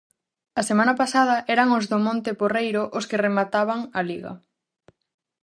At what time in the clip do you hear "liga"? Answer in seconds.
4.09-4.33